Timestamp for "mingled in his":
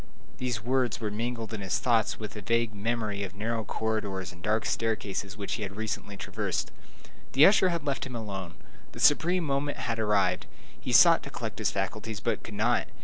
1.11-1.77